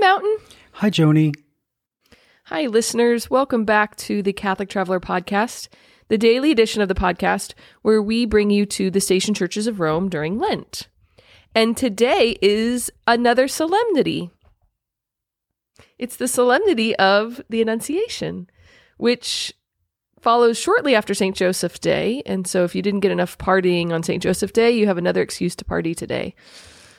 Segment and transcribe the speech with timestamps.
[0.00, 0.38] Mountain.
[0.72, 1.34] Hi, Joni.
[2.46, 3.28] Hi, listeners.
[3.28, 5.68] Welcome back to the Catholic Traveler Podcast,
[6.08, 9.78] the daily edition of the podcast where we bring you to the station churches of
[9.78, 10.88] Rome during Lent.
[11.54, 14.30] And today is another solemnity.
[15.98, 18.48] It's the solemnity of the Annunciation,
[18.96, 19.52] which
[20.18, 21.36] follows shortly after St.
[21.36, 22.22] Joseph Day.
[22.24, 24.22] And so if you didn't get enough partying on St.
[24.22, 26.34] Joseph Day, you have another excuse to party today.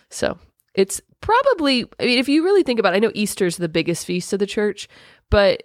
[0.09, 0.37] So
[0.73, 4.05] it's probably, I mean, if you really think about it, I know Easter's the biggest
[4.05, 4.87] feast of the church,
[5.29, 5.63] but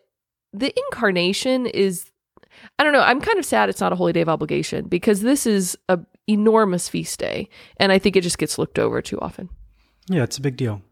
[0.53, 2.11] the incarnation is,
[2.79, 5.21] I don't know, I'm kind of sad it's not a holy day of obligation because
[5.21, 7.49] this is a enormous feast day.
[7.79, 9.49] And I think it just gets looked over too often.
[10.09, 10.83] Yeah, it's a big deal.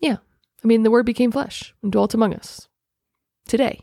[0.00, 0.16] Yeah.
[0.64, 2.68] I mean, the word became flesh and dwelt among us
[3.46, 3.80] today.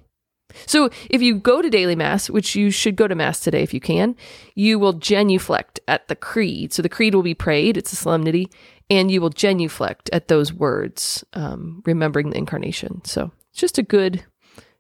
[0.66, 3.74] So if you go to daily mass, which you should go to mass today if
[3.74, 4.16] you can,
[4.56, 6.74] you will genuflect at the creed.
[6.74, 8.50] So the creed will be prayed, it's a solemnity,
[8.90, 13.02] and you will genuflect at those words, um, remembering the incarnation.
[13.06, 14.24] So it's just a good,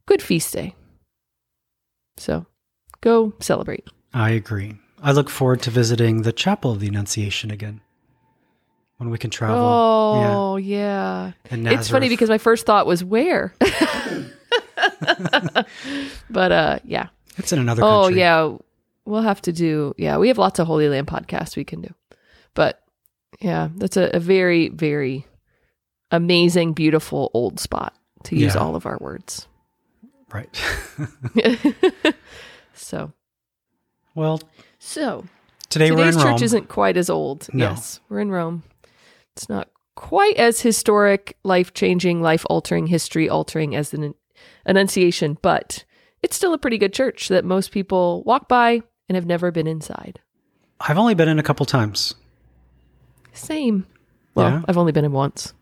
[0.05, 0.75] good feast day.
[2.17, 2.45] So
[3.02, 3.88] go celebrate.
[4.14, 4.77] I agree.
[5.02, 7.81] I look forward to visiting the Chapel of the Annunciation again
[8.97, 9.58] when we can travel.
[9.58, 11.33] Oh, yeah.
[11.49, 13.53] And It's funny because my first thought was where?
[16.30, 17.08] but uh yeah.
[17.38, 18.55] it's in another Oh yeah,
[19.05, 19.94] we'll have to do.
[19.97, 21.94] Yeah, we have lots of Holy Land podcasts we can do,
[22.53, 22.83] but
[23.44, 25.27] yeah, that's a, a very very
[26.09, 28.61] amazing, beautiful old spot to use Yeah.
[28.61, 29.47] all of our words.
[30.33, 30.49] Right.
[32.75, 33.14] So
[34.16, 34.41] well,
[34.80, 35.25] so
[35.69, 36.44] today we're in today's church Rome.
[36.44, 37.47] isn't quite as old.
[37.53, 37.69] No.
[37.69, 38.64] Yes, we're in Rome.
[39.36, 44.14] It's not quite as historic, life changing, life altering, history altering as the
[44.66, 45.83] Annunciation, but
[46.21, 49.67] it's still a pretty good church that most people walk by and have never been
[49.67, 50.19] inside.
[50.80, 52.16] I've only been in a couple times
[53.34, 53.86] Same.
[54.36, 54.62] Well, Yeah.
[54.67, 55.53] I've only been in once.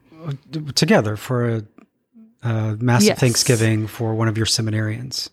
[0.75, 1.63] together for a,
[2.43, 3.19] a massive Yes.
[3.19, 5.29] Thanksgiving for one of your seminarians.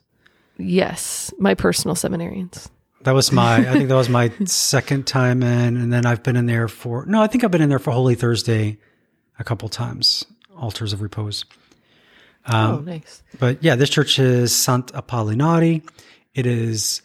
[0.56, 2.68] Yes, my personal seminarians.
[3.02, 6.34] That was my, I think that was my second time in, and then I've been
[6.36, 8.78] in there for, no, I think I've been in there for Holy Thursday
[9.38, 10.24] a couple times,
[10.56, 11.44] altars of repose.
[12.46, 13.22] Um, oh, nice.
[13.38, 15.82] But yeah, this church is Sant Apollinare.
[16.34, 17.02] It is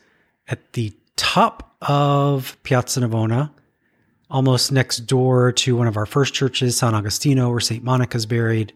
[0.47, 3.51] at the top of Piazza Navona,
[4.33, 7.83] almost next door to one of our first churches, San Agostino, where St.
[7.83, 8.73] Monica's buried.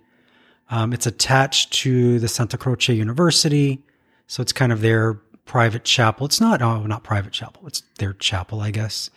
[0.69, 3.81] Um, it's attached to the Santa Croce University.
[4.27, 5.15] So it's kind of their
[5.45, 6.25] private chapel.
[6.27, 7.65] It's not, oh, not private chapel.
[7.67, 9.09] It's their chapel, I guess.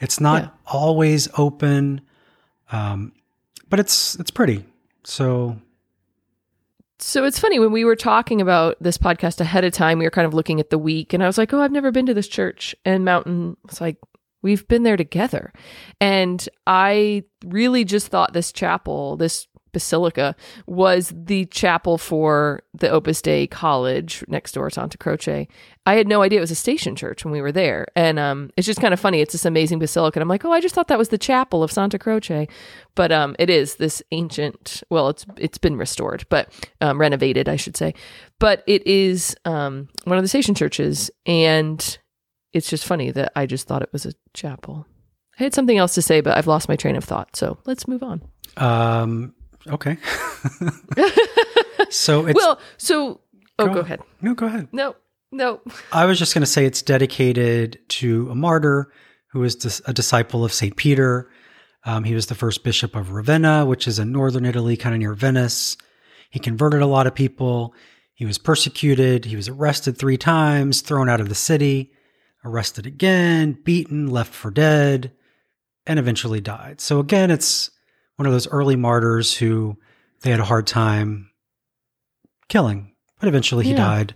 [0.00, 0.48] It's not Yeah.
[0.66, 2.00] always open,
[2.72, 3.12] um,
[3.68, 4.64] but it's it's pretty.
[5.04, 5.58] So
[6.98, 10.10] So it's funny when we were talking about this podcast ahead of time, we were
[10.10, 12.14] kind of looking at the week, and I was like, "Oh, I've never been to
[12.14, 13.96] this church." And Mountain was like,
[14.42, 15.52] "We've been there together,"
[16.00, 20.36] and I really just thought this chapel, this basilica,
[20.66, 25.48] was the chapel for the Opus Dei College next door, Santa Croce.
[25.86, 28.50] I had no idea it was a station church when we were there, and um,
[28.56, 29.20] it's just kind of funny.
[29.20, 31.62] It's this amazing basilica, and I'm like, "Oh, I just thought that was the chapel
[31.62, 32.46] of Santa Croce,"
[32.94, 34.82] but um, it is this ancient.
[34.90, 37.94] Well, it's it's been restored, but um, renovated, I should say.
[38.38, 41.98] But it is um, one of the station churches, and
[42.52, 44.86] it's just funny that I just thought it was a chapel.
[45.38, 47.34] I had something else to say, but I've lost my train of thought.
[47.36, 48.22] So let's move on.
[48.58, 49.34] Um,
[49.66, 49.96] okay.
[51.90, 53.20] so it's well, so
[53.58, 54.00] oh, Go- go ahead.
[54.20, 54.68] no, go ahead.
[54.72, 54.94] No,
[55.30, 55.60] no.
[55.92, 58.92] I was just going to say it's dedicated to a martyr
[59.28, 61.30] who is dis- a disciple of Saint Peter.
[61.84, 64.98] Um, he was the first bishop of Ravenna, which is in northern Italy, kind of
[65.00, 65.76] near Venice.
[66.30, 67.74] He converted a lot of people.
[68.14, 69.24] He was persecuted.
[69.24, 71.92] He was arrested three times, thrown out of the city,
[72.44, 75.12] arrested again, beaten, left for dead,
[75.86, 76.80] and eventually died.
[76.80, 77.70] So again, it's
[78.16, 79.76] one of those early martyrs who
[80.22, 81.30] they had a hard time
[82.48, 83.76] killing, but eventually he Yeah.
[83.76, 84.14] died.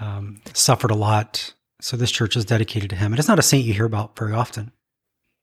[0.00, 1.54] Um, suffered a lot.
[1.80, 3.12] So this church is dedicated to him.
[3.12, 4.72] And it's not a saint you hear about very often.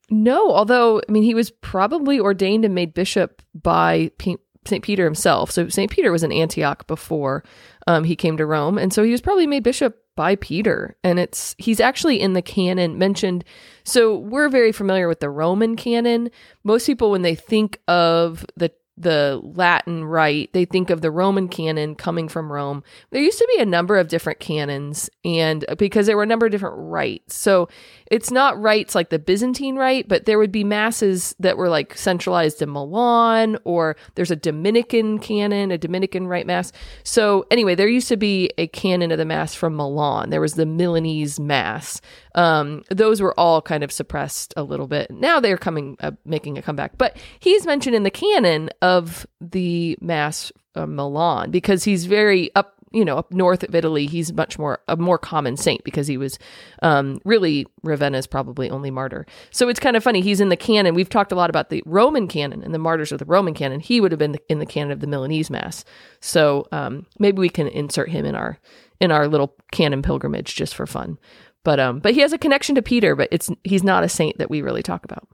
[0.09, 5.03] No, although I mean, he was probably ordained and made bishop by P- Saint Peter
[5.05, 5.51] himself.
[5.51, 7.43] So Saint Peter was in Antioch before
[7.87, 10.97] um, he came to Rome, and so he was probably made bishop by Peter.
[11.01, 13.45] And it's he's actually in the canon mentioned.
[13.85, 16.29] So we're very familiar with the Roman canon.
[16.65, 18.69] Most people, when they think of the
[18.99, 22.83] the Latin rite, they think of the Roman canon coming from Rome.
[23.11, 26.27] There used to be a number of different canons, and uh, because there were a
[26.27, 27.35] number of different rites.
[27.35, 27.69] So
[28.11, 31.97] it's not rites like the Byzantine rite, but there would be masses that were like
[31.97, 36.71] centralized in Milan, or there's a Dominican canon, a Dominican rite mass.
[37.03, 40.29] So anyway, there used to be a canon of the mass from Milan.
[40.29, 42.01] There was the Milanese mass,
[42.39, 45.11] um, those were all kind of suppressed a little bit.
[45.11, 46.97] Now they're coming, uh, making a comeback.
[46.97, 52.75] But he's mentioned in the canon of the Mass uh, Milan because he's very up
[52.91, 56.17] you know up north of Italy, he's much more a more common saint because he
[56.17, 56.39] was
[56.81, 59.25] um, really Ravenna's probably only martyr.
[59.51, 60.21] So it's kind of funny.
[60.21, 60.95] He's in the canon.
[60.95, 63.81] We've talked a lot about the Roman canon and the martyrs of the Roman canon.
[63.81, 65.83] He would have been in the canon of the Milanese Mass.
[66.21, 68.57] So um, maybe we can insert him in our
[68.99, 71.17] in our little canon pilgrimage just for fun.
[71.63, 74.37] But um, but he has a connection to Peter, but it's he's not a saint
[74.37, 75.27] that we really talk about.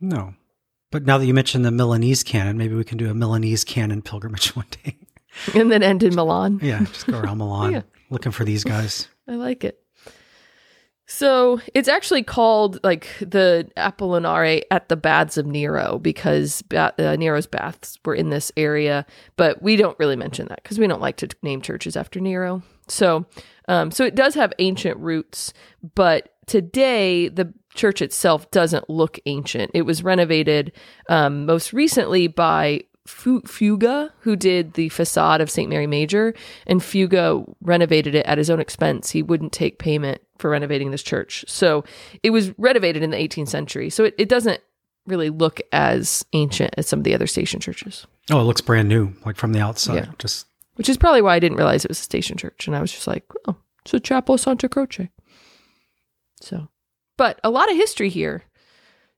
[0.00, 0.34] No.
[0.92, 4.00] But now that you mentioned the Milanese canon, maybe we can do a Milanese canon
[4.02, 4.96] pilgrimage one day.
[5.54, 6.60] and then end in Milan.
[6.62, 7.82] Yeah, just go around Milan Yeah.
[8.10, 9.08] looking for these guys.
[9.28, 9.80] I like it.
[11.06, 17.16] So it's actually called like the Apollinare at the Baths of Nero because ba- uh,
[17.16, 19.04] Nero's baths were in this area,
[19.36, 22.62] but we don't really mention that because we don't like to name churches after Nero.
[22.88, 23.26] So,
[23.68, 25.52] um, so it does have ancient roots,
[25.94, 29.70] but today the church itself doesn't look ancient.
[29.74, 30.72] It was renovated
[31.08, 35.68] um, most recently by Fuga, who did the facade of St.
[35.68, 36.34] Mary Major,
[36.66, 39.10] and Fuga renovated it at his own expense.
[39.10, 41.44] He wouldn't take payment for renovating this church.
[41.46, 41.84] So
[42.22, 43.90] it was renovated in the 18th century.
[43.90, 44.60] So it, it doesn't
[45.06, 48.88] really look as ancient as some of the other station churches, Oh, it looks brand
[48.88, 49.96] new, like from the outside.
[49.96, 50.12] Yeah.
[50.18, 52.66] Just which is probably why I didn't realize it was a station church.
[52.66, 55.10] And I was just like, oh, it's a Chapel Santa Croce.
[56.40, 56.68] So,
[57.16, 58.44] but a lot of history here.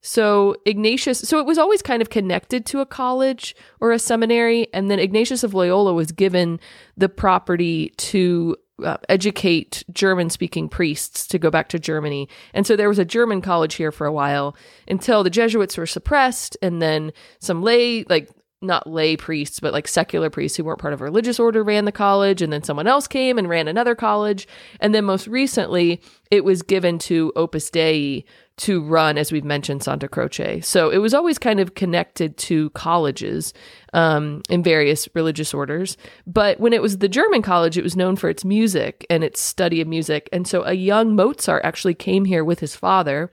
[0.02, 4.68] So Ignatius, so it was always kind of connected to a college or a seminary,
[4.72, 6.60] and then Ignatius of Loyola was given
[6.96, 12.88] the property to uh, educate German-speaking priests to go back to Germany, and so there
[12.88, 14.54] was a German college here for a while
[14.86, 17.10] until the Jesuits were suppressed, and then
[17.40, 18.30] some lay like
[18.62, 21.84] not lay priests, but like secular priests who weren't part of a religious order ran
[21.84, 24.48] the college, and then someone else came and ran another college.
[24.80, 26.00] And then most recently,
[26.30, 28.24] it was given to Opus Dei
[28.58, 30.60] to run, as we've mentioned, Santa Croce.
[30.62, 33.52] So it was always kind of connected to colleges
[33.92, 35.98] um, in various religious orders.
[36.26, 39.40] But when it was the German college, it was known for its music and its
[39.40, 40.30] study of music.
[40.32, 43.30] And so a young Mozart actually came here with his father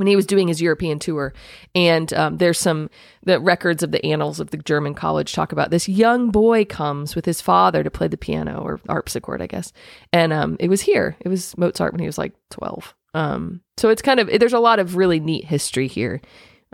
[0.00, 1.34] when he was doing his European tour.
[1.74, 2.88] And um, there's some
[3.22, 7.14] the records of the annals of the German college talk about this young boy comes
[7.14, 9.74] with his father to play the piano or harpsichord, I guess.
[10.10, 11.18] And um, it was here.
[11.20, 12.94] It was Mozart when he was like 12.
[13.12, 16.22] Um, so it's kind of there's a lot of really neat history here,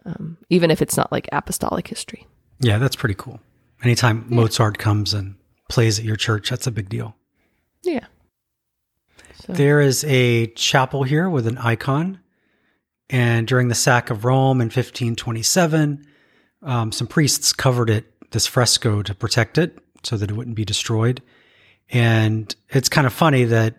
[0.05, 2.29] um, even if it's not like apostolic history.
[2.61, 3.41] yeah, that's pretty cool.
[3.83, 5.35] Anytime Mozart comes and
[5.69, 7.17] plays at your church, that's a big deal.
[7.83, 8.07] Yeah.
[9.45, 12.21] So, There is a chapel here with an icon.
[13.09, 16.07] And during the sack of Rome in 1527,
[16.63, 20.65] um, some priests covered it, this fresco, to protect it so that it wouldn't be
[20.65, 21.23] destroyed.
[21.91, 23.77] And it's kind of funny that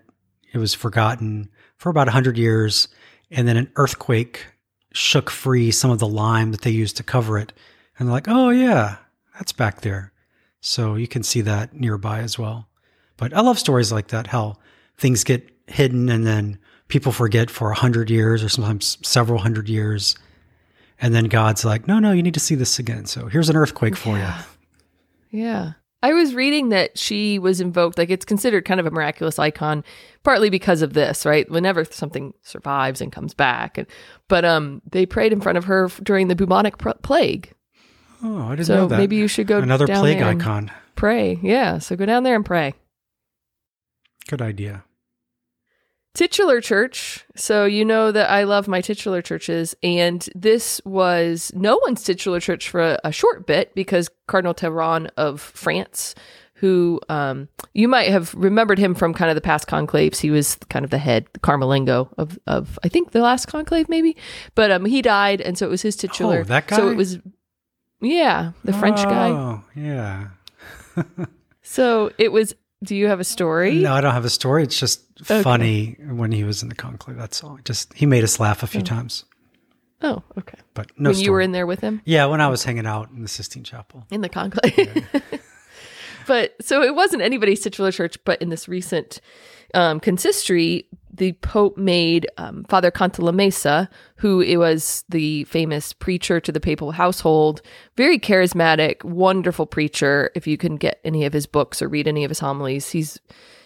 [0.53, 2.87] it was forgotten for about 100 years.
[3.29, 4.45] And then an earthquake
[4.93, 7.51] shook free some of the lime that they used to cover it.
[7.99, 8.97] And they're like, oh, yeah,
[9.33, 10.13] that's back there.
[10.61, 12.69] So you can see that nearby as well.
[13.17, 14.57] But I love stories like that, how
[14.97, 19.69] things get hidden and then people forget for a hundred years or sometimes several hundred
[19.69, 20.15] years.
[20.99, 23.05] And then God's like, no, no, you need to see this again.
[23.05, 24.41] So here's an earthquake for Yeah.
[25.29, 25.73] Yeah.
[26.03, 29.83] I was reading that she was invoked, like it's considered kind of a miraculous icon,
[30.23, 31.49] partly because of this, right?
[31.49, 33.87] Whenever something survives and comes back, and
[34.27, 37.51] but um, they prayed in front of her during the bubonic pr- plague.
[38.23, 38.95] Oh, I didn't So know that.
[38.95, 40.71] So maybe you should go Another plague icon.
[40.95, 41.79] Pray, yeah.
[41.79, 42.75] So go down there and pray.
[44.27, 44.83] Good idea.
[46.17, 47.23] Titular church.
[47.35, 52.39] So you know that I love my titular churches, and this was no one's titular
[52.39, 56.15] church for a, a short bit because Cardinal Tauran of France,
[56.55, 60.17] who um, you might have remembered him from kind of the past conclaves.
[60.17, 63.87] He was kind of the head, the Camerlengo of of I think the last conclave
[63.87, 64.17] maybe,
[64.55, 66.39] but um, he died, and so it was his titular.
[66.39, 66.77] Oh, that guy.
[66.77, 67.19] So it was,
[68.01, 69.29] yeah, the French guy.
[69.29, 70.29] Oh, yeah.
[71.67, 72.55] So it was.
[72.83, 73.75] Do you have a story?
[73.75, 74.63] No, I don't have a story.
[74.63, 75.41] It's just Okay.
[75.41, 77.17] funny when he was in the conclave.
[77.17, 77.57] That's all.
[77.65, 79.25] Just he made us laugh a few times,
[80.03, 80.59] Oh, okay.
[80.75, 81.09] but no.
[81.09, 82.01] when you were in there with him.
[82.05, 84.05] yeah, when I was hanging out in the Sistine Chapel.
[84.11, 85.07] in the conclave.
[86.27, 89.21] but so it wasn't anybody's titular church, but in this recent
[89.73, 90.86] um, consistory,
[91.17, 96.91] the Pope made um, Father Cantalamessa, who it was the famous preacher to the papal
[96.91, 97.61] household,
[97.95, 100.31] very charismatic, wonderful preacher.
[100.35, 103.19] If you can get any of his books or read any of his homilies, he's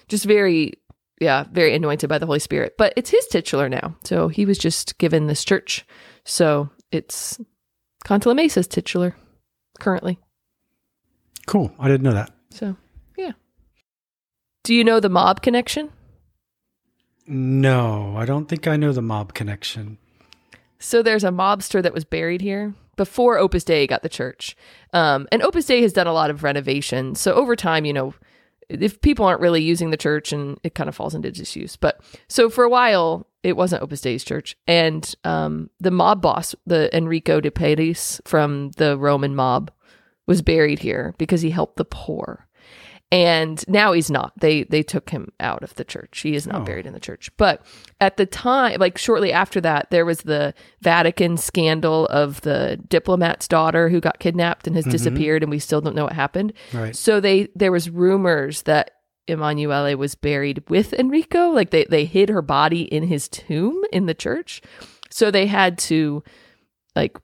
[0.08, 0.74] just very,
[1.20, 2.76] yeah, very anointed by the Holy Spirit.
[2.78, 5.86] But it's his titular now, so he was just given this church.
[6.24, 7.40] So it's
[8.06, 9.16] Cantalamessa's titular
[9.80, 10.20] currently.
[11.48, 11.72] Cool.
[11.80, 12.32] I didn't know that.
[12.50, 12.76] So,
[13.18, 13.32] yeah.
[14.64, 15.90] Do you know the mob connection?
[17.34, 19.98] No, I don't think I know the mob connection.
[20.80, 24.54] So there's a mobster that was buried here before Opus Dei got the church.
[24.92, 27.16] Um, and Opus Dei has done a lot of renovation.
[27.16, 28.14] So over time, you know,
[28.68, 31.78] if people aren't really using the church and it kind of falls into disuse.
[31.78, 34.58] But so for a while, it wasn't Opus Dei's church.
[34.68, 39.72] And um, the mob boss, the Enrico De Pedis from the Roman mob,
[40.28, 42.50] was buried here because he helped the poor
[43.12, 44.32] and now he's not.
[44.40, 46.22] They they took him out of the church.
[46.22, 46.66] He is not Oh.
[46.66, 47.30] buried in the church.
[47.38, 47.66] But
[48.00, 53.48] at the time like shortly after that there was the vatican scandal of the diplomat's
[53.48, 56.54] daughter who got kidnapped and has disappeared and we still don't know what happened.
[56.74, 56.96] Right.
[56.96, 58.92] so they there was rumors that
[59.28, 61.50] Emanuela was buried with Enrico.
[61.50, 64.62] Like they they hid her body in his tomb in the church.
[65.10, 66.24] So they had to
[66.96, 67.18] like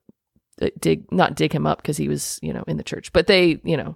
[0.61, 3.11] uh, dig not dig him up because he was you know in the church.
[3.13, 3.95] But they you know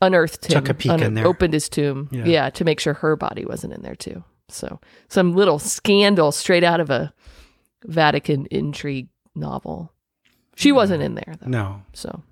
[0.00, 1.26] unearthed him Took a peek in there.
[1.26, 2.24] opened his tomb Yeah.
[2.26, 2.50] yeah.
[2.50, 6.80] to make sure her body wasn't in there too so some little scandal straight out
[6.80, 7.12] of a
[7.84, 9.92] vatican intrigue novel
[10.56, 11.82] she wasn't in there though No.
[11.92, 12.22] so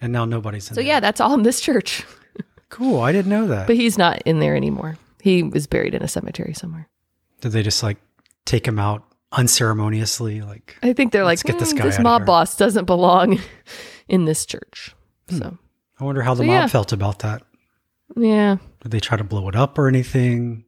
[0.00, 0.82] And now nobody's in there.
[0.82, 0.94] so there.
[0.96, 2.04] yeah that's all in this church
[2.70, 3.00] Cool.
[3.00, 3.66] I didn't know that.
[3.66, 6.88] but he's not in there anymore he was buried in a cemetery somewhere
[7.40, 7.96] Did they just like
[8.44, 10.40] take him out unceremoniously?
[10.42, 13.38] Like, i think they're like get this "Hmm, guy this mob here." boss doesn't belong
[14.08, 14.94] in this church
[15.30, 15.58] so
[16.00, 16.66] I wonder how the So, mob yeah.
[16.68, 17.42] felt about that.
[18.16, 20.64] yeah Did they try to blow it up or anything?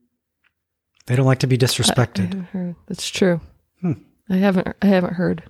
[1.06, 2.76] They don't like to be disrespected.
[2.86, 3.40] That's true.
[3.80, 3.92] Hmm.
[4.28, 4.68] I haven't.
[4.82, 5.42] I haven't heard.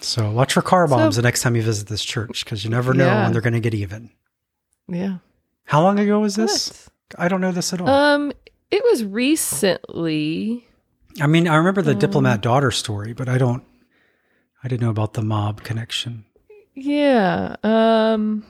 [0.00, 2.70] So watch for car bombs So- the next time you visit this church because you
[2.70, 3.22] never know Yeah.
[3.24, 4.10] when they're going to get even.
[4.88, 5.18] Yeah.
[5.64, 6.88] How long ago was this?
[7.18, 7.88] I don't know this at all.
[7.88, 8.32] Um,
[8.70, 10.66] it was recently.
[11.20, 13.62] I mean, I remember the um, diplomat daughter story, but I don't.
[14.64, 16.24] I didn't know about the mob connection.
[16.74, 17.56] Yeah.
[17.62, 18.44] Um.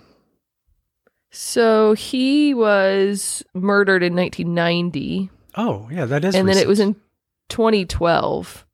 [1.34, 6.34] So he was murdered in 1990, Oh, yeah, that is.
[6.34, 6.94] and then it was in
[7.48, 8.66] 2012.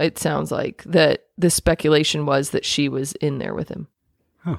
[0.00, 1.24] It sounds like that.
[1.36, 3.88] The speculation was that she was in there with him.
[4.46, 4.58] Oh.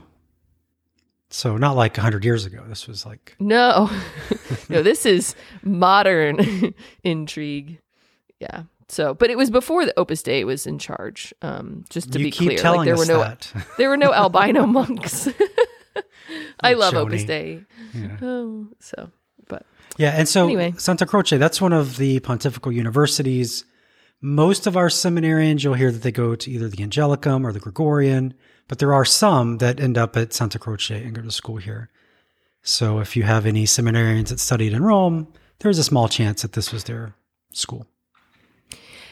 [1.30, 2.64] So not like hundred years ago.
[2.68, 3.90] This was like No,
[4.70, 7.80] no, this is modern intrigue.
[8.40, 8.64] Yeah.
[8.88, 11.34] So, but it was before the Opus Dei was in charge.
[11.44, 13.52] Um, just to you be clear, like there us were no that.
[13.78, 15.28] there were no albino monks.
[16.60, 16.98] I love Joni.
[16.98, 17.66] Opus Dei.
[17.94, 18.18] Yeah.
[18.22, 19.12] Oh, so
[19.48, 19.66] but
[19.98, 20.74] Yeah, and so Anyway.
[20.78, 23.66] Santa Croce, that's one of the pontifical universities.
[24.22, 27.60] Most of our seminarians, you'll hear that they go to either the Angelicum or the
[27.60, 28.34] Gregorian,
[28.68, 31.90] but there are some that end up at Santa Croce and go to school here.
[32.62, 36.54] So if you have any seminarians that studied in Rome, there's a small chance that
[36.54, 37.16] this was their
[37.52, 37.88] school.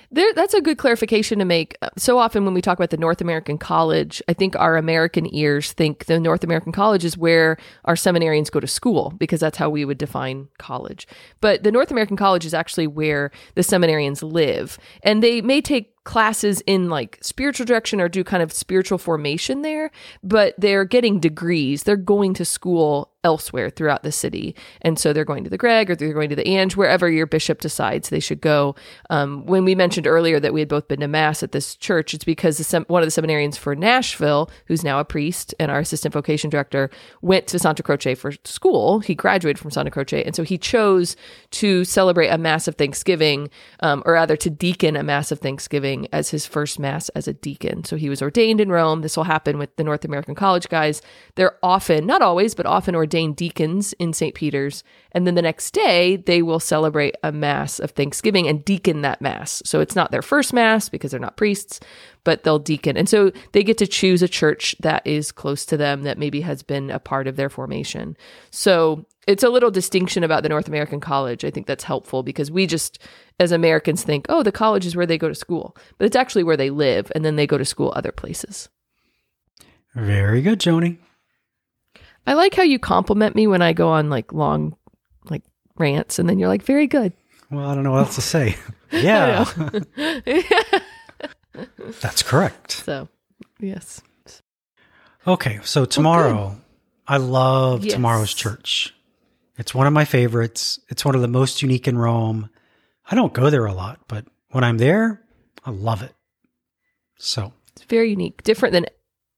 [0.09, 1.77] There, that's a good clarification to make.
[1.81, 5.33] Uh, So often when we talk about the North American College, I think our American
[5.35, 9.57] ears think the North American College is where our seminarians go to school because that's
[9.57, 11.07] how we would define college.
[11.41, 14.77] But the North American College is actually where the seminarians live.
[15.03, 19.61] And they may take classes in like spiritual direction or do kind of spiritual formation
[19.61, 19.91] there,
[20.23, 21.83] but they're getting degrees.
[21.83, 24.55] They're going to school elsewhere throughout the city.
[24.81, 27.25] And so they're going to the Greg or they're going to the Ange, wherever your
[27.25, 28.73] bishop decides they should go.
[29.09, 32.13] Um, when we mentioned earlier that we had both been to Mass at this church,
[32.13, 35.79] it's because sem- one of the seminarians for Nashville, who's now a priest and our
[35.79, 36.89] assistant vocation director,
[37.21, 39.01] went to Santa Croce for school.
[39.01, 40.23] He graduated from Santa Croce.
[40.23, 41.17] And so he chose
[41.51, 43.49] to celebrate a Mass of Thanksgiving,
[43.81, 47.33] um, or rather to deacon a Mass of Thanksgiving as his first Mass as a
[47.33, 47.83] deacon.
[47.83, 49.01] So he was ordained in Rome.
[49.01, 51.01] This will happen with the North American College guys.
[51.35, 54.35] They're often, not always, but often ordained deacons in St.
[54.35, 54.83] Peter's.
[55.13, 59.21] And then the next day, they will celebrate a Mass of Thanksgiving and deacon that
[59.21, 59.63] Mass.
[59.65, 61.79] So it's not their first Mass because they're not priests,
[62.27, 62.97] but they'll deacon.
[62.97, 66.41] And so they get to choose a church that is close to them that maybe
[66.41, 68.17] has been a part of their formation.
[68.51, 71.45] So it's a little distinction about the North American College.
[71.45, 72.99] I think that's helpful because we just,
[73.39, 76.43] as Americans, think, oh, the college is where they go to school, but it's actually
[76.43, 78.67] where they live and then they go to school other places.
[79.95, 80.97] Very good, Joni.
[82.25, 84.75] I like how you compliment me when I go on like long,
[85.29, 85.43] like
[85.77, 87.13] rants, and then you're like, very good.
[87.49, 88.57] Well, I don't know what else to say.
[88.91, 89.45] yeah,
[92.01, 92.71] that's correct.
[92.71, 93.07] So,
[93.59, 94.01] yes.
[95.25, 96.61] Okay, so tomorrow, oh,
[97.07, 97.93] I love Yes.
[97.93, 98.93] tomorrow's church.
[99.57, 100.79] It's one of my favorites.
[100.89, 102.49] It's one of the most unique in Rome.
[103.09, 105.21] I don't go there a lot, but when I'm there,
[105.65, 106.13] I love it.
[107.17, 108.85] So It's very unique, different than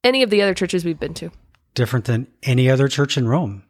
[0.03, 1.31] any of the other churches we've been to.
[1.75, 3.63] different than any other church in Rome.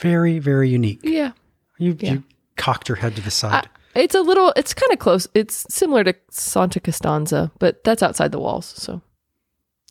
[0.00, 1.00] Very, very unique.
[1.04, 1.32] Yeah.
[1.78, 2.12] You, Yeah.
[2.14, 2.24] you
[2.56, 3.68] cocked your head to the side.
[3.94, 5.26] It's a little, it's kind of close.
[5.34, 8.66] It's similar to Santa Costanza, but that's outside the walls.
[8.76, 9.02] So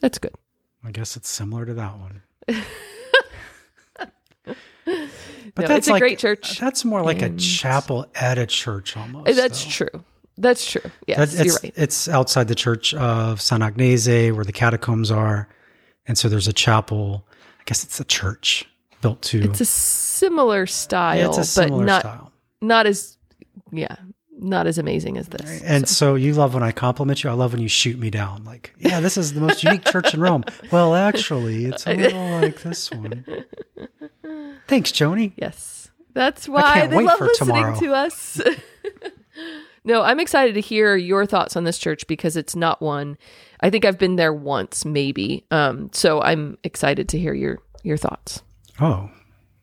[0.01, 0.34] that's good.
[0.84, 2.22] I guess it's similar to that one.
[5.55, 6.60] but no, it's a great church.
[6.60, 9.29] That's more like And- a chapel at a church almost.
[9.29, 9.70] Eh, that's though.
[9.88, 10.03] true.
[10.38, 10.89] That's true.
[11.08, 11.74] Yes, That- you're right.
[11.75, 15.48] it's outside the church of San Agnese where the catacombs are.
[16.08, 17.27] And so there's a chapel.
[17.60, 18.65] I guess it's a church
[19.01, 19.41] built to.
[19.43, 22.31] It's a similar style, yeah, it's a similar but not style.
[22.62, 23.17] not as
[23.72, 23.96] yeah,
[24.40, 25.62] not as amazing as this.
[25.63, 26.16] And so.
[26.16, 27.30] you love when I compliment you.
[27.30, 28.44] I love when you shoot me down.
[28.44, 30.44] Like, yeah, this is the most unique church in Rome.
[30.72, 33.25] Well, actually, it's a little like this one.
[34.68, 35.34] Thanks, Joni.
[35.36, 35.92] Yes.
[36.13, 37.80] That's why can't they wait love for listening tomorrow.
[37.80, 38.42] to us.
[39.84, 43.18] no, I'm excited to hear your thoughts on this church because it's not one
[43.62, 45.46] I think I've been there once maybe.
[45.51, 48.42] Um so I'm excited to hear your your thoughts.
[48.80, 49.10] Oh,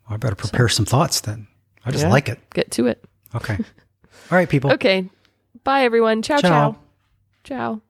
[0.08, 1.48] I better prepare some thoughts then.
[1.84, 2.10] I just Yeah.
[2.10, 2.38] like it.
[2.54, 3.04] Get to it.
[3.34, 3.58] Okay.
[4.30, 4.72] All right, people.
[4.72, 5.08] Okay.
[5.64, 6.22] Bye everyone.
[6.22, 6.48] Ciao Ciao.
[6.48, 6.76] ciao.
[7.44, 7.82] Ciao.